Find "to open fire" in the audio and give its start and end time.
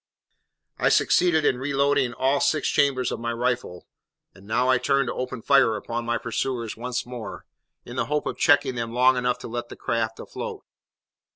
5.09-5.75